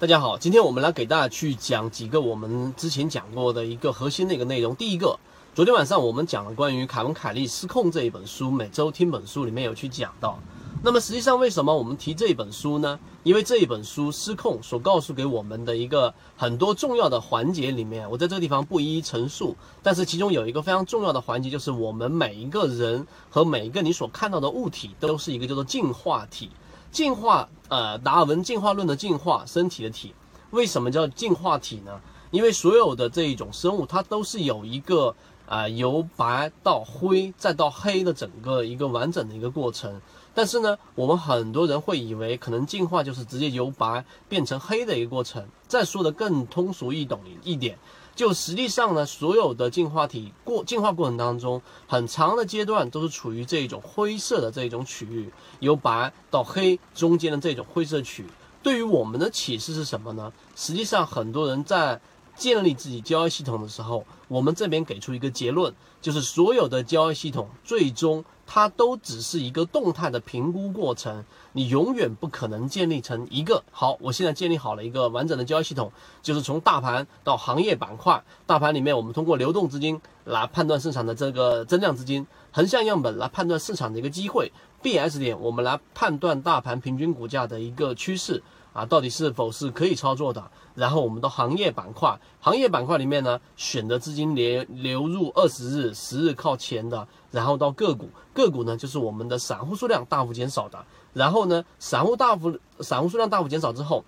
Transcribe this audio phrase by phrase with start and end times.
[0.00, 4.74] 大家好，今天我们来给大家去讲几个我们之前讲过的一个核心的一个内容。
[4.74, 5.16] 第一个，
[5.54, 10.36] 昨天晚上我们讲了关于凯文·凯利《失控》这一本书，每周听本书里面有去讲到。
[10.82, 12.98] 那么实际上为什么我们提这一本书呢？
[13.22, 19.56] 因为这一本书《失控》所告诉给我们的一个很多重要的环节里面，我在这个地方不一一陈述。
[19.80, 26.50] 但是其中有一个非常重要的环节，就是我们每一个人和每一个你所看到的物体，都是一个叫做进化体。
[26.94, 30.14] 进化，呃，达尔文进化论的进化，身体的体，
[30.52, 32.00] 为什么叫进化体呢？
[32.30, 35.12] 因为所有的这一种生物，它都是有一个
[35.48, 40.00] 啊由白到灰再到黑的整个一个完整的一个过程。
[40.32, 45.44] 但是呢，我们很多人会以为可能进化就是直接由白变成黑的一个过程。
[45.66, 47.76] 再说的更通俗易懂一点。
[48.14, 58.24] 就实际上呢，所有的进化体过进化过程当中，很长的阶段都是处于这种灰色的这种区域，由白到黑中间的这种灰色区。
[58.62, 60.32] 对于我们的启示是什么呢？
[60.54, 62.00] 实际上，很多人在
[62.36, 68.24] 建立自己交易系统的时候，我们这边给出一个结论，就是所有的交易系统最终。
[68.46, 73.96] 它都只是一个动态的评估过程，你永远不可能建立成一个好。
[74.00, 88.40] 我现在建立好了一个完整的交易系统，就是从大盘到行业板块，大盘里面我们通过流动资金来判断市场的这个增量资金，横向样本来判断市场的一个机会，B S 点我们来判断大盘平均股价的一个趋势。
[88.72, 90.50] 啊，到底是否是可以操作的？
[90.74, 104.04] 然后我们的行业板块，行业板块里面呢，选择资金流流入二十日、十日靠前的，然后到个股，个股呢就是我们的散户数量大幅减少的，然后呢，散户大幅散户数量大幅减少之后。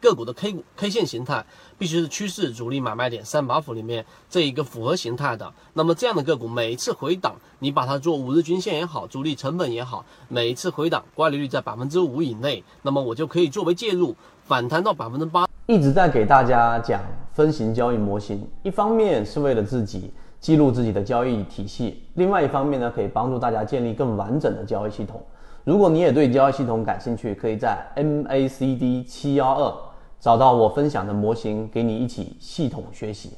[0.00, 1.44] 个股的 K 股 K 线形态
[1.78, 5.52] 必须是趋势主力买卖点三把斧里面这一个符合形态的。
[5.74, 15.46] 那么这样的个股每一次回档，你把它做五日均线也好，主力成本也好，每一次回档乖离率在百分之五以内，那么我就可以作为介入，反弹到百分之八。
[15.66, 17.00] 一直在给大家讲
[17.32, 25.20] 分形交易模型，一方面是为了自己记录自己的交易体系，另外一方面呢，可以帮助大家建立更完整的交易系统。
[25.66, 29.76] 如果你也对交易系统感兴趣，可以在 MACD 七幺二
[30.20, 33.32] 找到我分享的模型，给你一起系统学习。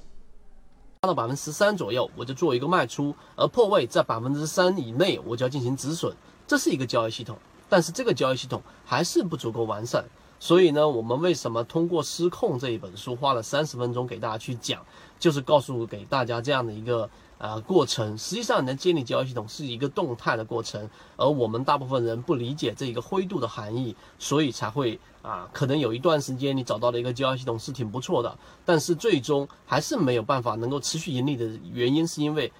[1.01, 6.15] 到百分之十三左右，我就做一个卖出，而破位在百分之三以内，我就要进行止损。
[6.47, 7.35] 这是一个交易系统，
[7.67, 10.05] 但是这个交易系统还是不足够完善。
[10.41, 14.85] 所以呢，我们为什么通过《失控》这一本书花了三十分钟给大家去讲，
[15.19, 17.09] 就是告诉给大家这样的一个。
[17.41, 32.53] 呃，过程实际上，能建立交易系统是一个动态的过程，而我们大部分人不理解这一个灰度的含义，所以才会啊，可能有一段时间你找到了一个交易系统是挺不错的，但是最终还是没有办法能够持续盈利的原因，是因为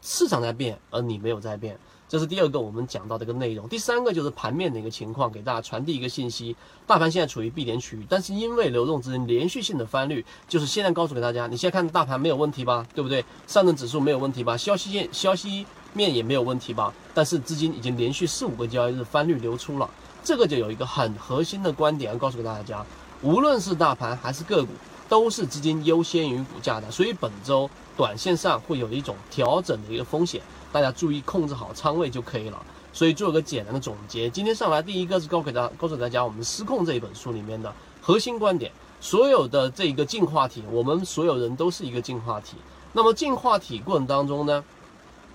[0.00, 1.78] 市场在变，而你没有在变。
[2.06, 6.54] 这是第二个我们讲到的一个内容，第三个就是盘面的一个情况，给大家传递一个信息：
[6.86, 13.24] 大盘现在处于避点区域，但是因为流动资金连续性的翻绿，就是现在告诉给大家，你现在看大盘没有问题吧，对不对？
[13.46, 14.56] 上证指数没有问题吧？
[14.56, 16.92] 消息线消息面也没有问题吧？
[17.14, 19.88] 但是资金已经连续四五个交易日翻绿流出了，
[20.22, 22.84] 这个就有一个很核心的观点要告诉给大家：
[23.22, 24.72] 无论是大盘还是个股，
[25.08, 30.42] 都是资金优先于股价的，所以本周短线上会有一种调整的一个风险。
[30.74, 32.60] 大家注意控制好仓位就可以了。
[32.92, 42.56] 所以做个简单的总结，今天上来第一个是告给大告诉大家，我们《失控》这一本书里面的核心观点，所有的这一个进化体，我们所有人都是一个进化体。
[42.92, 44.64] 那么进化体过程当中呢，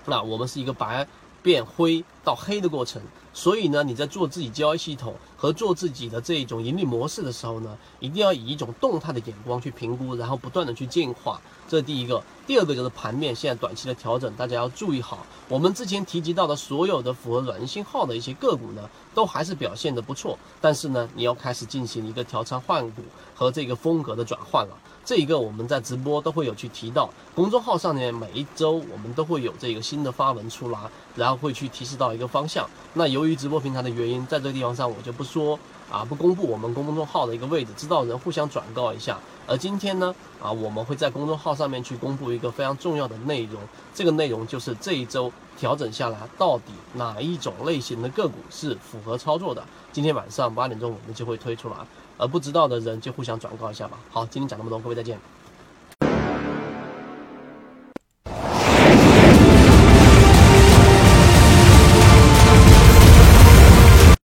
[0.04, 1.08] 那我们是一个白
[1.42, 3.00] 变灰到黑的过程。
[3.32, 11.40] 所以呢，你在做自己交易系统和做自己的这一种盈利模式的时候呢，一定要以一种动态的眼光去评估，然后不断的去进化。
[11.68, 12.22] 这是第一个。
[12.48, 15.24] 第二个就是盘面现在短期的调整，大家要注意好。
[15.48, 20.36] 我们之前提及到的所有的符合软信号的一些个股呢，都还是表现的不错。
[20.60, 23.02] 但是呢，你要开始进行一个调仓换股
[23.36, 24.76] 和这个风格的转换了。
[25.04, 30.78] 这一个我们在直播都会有去提到，公众号上面每一周我们都会有这个新的发文出来，
[31.14, 32.68] 然后会去提示到一个方向。
[32.94, 35.58] 那有由于直播平台的原因，在这个地方上我就不说
[35.92, 39.18] 啊，不公布我们公众号的一个位置，知道人互相转告一下。
[39.46, 43.60] 而今天呢，啊，我们会在公众号上面去公布一个非常重要的内容，
[43.92, 49.62] 这个内容就是这一周调整下来，到底哪一种类型的个股是符合操作的？
[49.92, 51.74] 今天晚上八点钟我们就会推出来，
[52.16, 53.98] 而不知道的人就互相转告一下吧。
[54.10, 55.20] 好，今天讲那么多，各位再见。